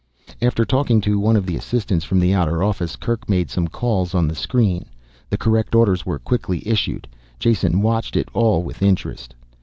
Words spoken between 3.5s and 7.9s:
some calls on the screen. The correct orders were quickly issued. Jason